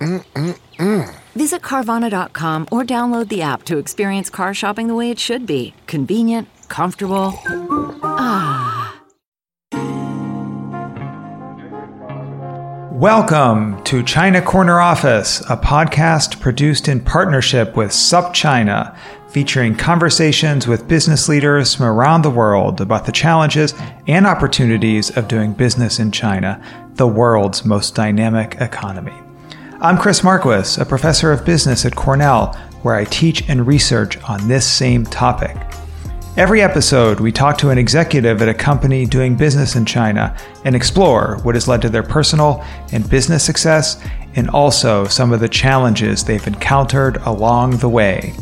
Mm-mm-mm. 0.00 1.14
Visit 1.34 1.60
Carvana.com 1.60 2.68
or 2.72 2.84
download 2.84 3.28
the 3.28 3.42
app 3.42 3.64
to 3.64 3.76
experience 3.78 4.30
car 4.30 4.54
shopping 4.54 4.88
the 4.88 4.94
way 4.94 5.10
it 5.10 5.18
should 5.18 5.46
be 5.46 5.74
convenient, 5.86 6.48
comfortable. 6.68 7.38
Ah. 8.02 8.96
Welcome 12.92 13.82
to 13.84 14.02
China 14.02 14.42
Corner 14.42 14.80
Office, 14.80 15.40
a 15.48 15.56
podcast 15.56 16.40
produced 16.40 16.88
in 16.88 17.00
partnership 17.00 17.76
with 17.76 17.90
SupChina, 17.90 18.94
featuring 19.30 19.74
conversations 19.74 20.66
with 20.66 20.88
business 20.88 21.28
leaders 21.28 21.74
from 21.74 21.86
around 21.86 22.22
the 22.22 22.30
world 22.30 22.80
about 22.80 23.06
the 23.06 23.12
challenges 23.12 23.74
and 24.06 24.26
opportunities 24.26 25.16
of 25.16 25.28
doing 25.28 25.52
business 25.52 25.98
in 25.98 26.10
China, 26.10 26.62
the 26.94 27.06
world's 27.06 27.64
most 27.64 27.94
dynamic 27.94 28.56
economy. 28.60 29.14
I'm 29.82 29.96
Chris 29.96 30.22
Marquis, 30.22 30.78
a 30.78 30.84
professor 30.84 31.32
of 31.32 31.46
business 31.46 31.86
at 31.86 31.96
Cornell, 31.96 32.52
where 32.82 32.96
I 32.96 33.04
teach 33.04 33.48
and 33.48 33.66
research 33.66 34.18
on 34.24 34.46
this 34.46 34.70
same 34.70 35.06
topic. 35.06 35.56
Every 36.36 36.60
episode, 36.60 37.18
we 37.18 37.32
talk 37.32 37.56
to 37.58 37.70
an 37.70 37.78
executive 37.78 38.42
at 38.42 38.48
a 38.50 38.52
company 38.52 39.06
doing 39.06 39.36
business 39.36 39.76
in 39.76 39.86
China 39.86 40.36
and 40.66 40.76
explore 40.76 41.38
what 41.44 41.54
has 41.54 41.66
led 41.66 41.80
to 41.80 41.88
their 41.88 42.02
personal 42.02 42.62
and 42.92 43.08
business 43.08 43.42
success, 43.42 44.04
and 44.36 44.50
also 44.50 45.06
some 45.06 45.32
of 45.32 45.40
the 45.40 45.48
challenges 45.48 46.24
they've 46.24 46.46
encountered 46.46 47.16
along 47.22 47.78
the 47.78 47.88
way. 47.88 48.34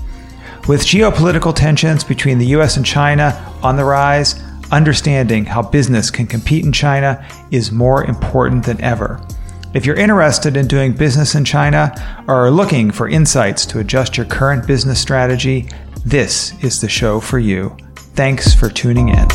With 0.67 0.81
geopolitical 0.81 1.55
tensions 1.55 2.03
between 2.03 2.39
the 2.39 2.47
US 2.47 2.77
and 2.77 2.85
China 2.85 3.55
on 3.63 3.77
the 3.77 3.85
rise, 3.85 4.43
understanding 4.73 5.45
how 5.45 5.63
business 5.63 6.11
can 6.11 6.27
compete 6.27 6.65
in 6.65 6.73
China 6.73 7.25
is 7.53 7.71
more 7.71 8.03
important 8.07 8.65
than 8.65 8.81
ever. 8.81 9.25
If 9.75 9.85
you're 9.85 9.97
interested 9.97 10.57
in 10.57 10.67
doing 10.67 10.95
business 10.95 11.35
in 11.35 11.45
China 11.45 11.93
or 12.27 12.47
are 12.47 12.51
looking 12.51 12.91
for 12.91 13.09
insights 13.09 13.67
to 13.67 13.81
adjust 13.81 14.17
your 14.17 14.25
current 14.25 14.67
business 14.67 14.99
strategy, 14.99 15.69
this 16.07 16.53
is 16.65 16.81
the 16.81 16.89
show 16.89 17.21
for 17.21 17.39
you. 17.39 17.77
Thanks 17.95 18.55
for 18.55 18.71
tuning 18.71 19.11
in. 19.11 19.29